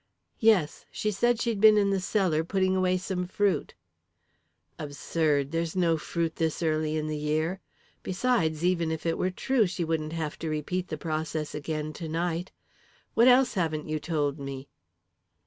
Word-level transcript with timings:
"Yes 0.39 0.83
she 0.89 1.11
said 1.11 1.39
she'd 1.39 1.61
been 1.61 1.77
in 1.77 1.91
the 1.91 1.99
cellar, 1.99 2.43
putting 2.43 2.75
away 2.75 2.97
some 2.97 3.27
fruit." 3.27 3.75
"Absurd! 4.79 5.51
There's 5.51 5.75
no 5.75 5.95
fruit 5.95 6.37
this 6.37 6.63
early 6.63 6.97
in 6.97 7.05
the 7.05 7.19
year. 7.19 7.59
Besides, 8.01 8.65
even 8.65 8.91
if 8.91 9.05
it 9.05 9.19
were 9.19 9.29
true, 9.29 9.67
she 9.67 9.83
wouldn't 9.83 10.13
have 10.13 10.39
to 10.39 10.49
repeat 10.49 10.87
the 10.87 10.97
process 10.97 11.53
again 11.53 11.93
to 12.01 12.09
night. 12.09 12.51
What 13.13 13.27
else 13.27 13.53
haven't 13.53 13.87
you 13.87 13.99
told 13.99 14.39
me?" 14.39 14.69